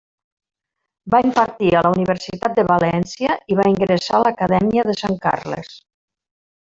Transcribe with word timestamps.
Va 1.15 1.19
impartir 1.25 1.69
a 1.75 1.83
la 1.87 1.91
Universitat 1.97 2.55
de 2.61 2.65
València 2.71 3.37
i 3.55 3.59
va 3.61 3.67
ingressar 3.75 4.17
a 4.21 4.23
l'Acadèmia 4.29 4.87
de 4.89 4.97
Sant 5.03 5.21
Carles. 5.27 5.71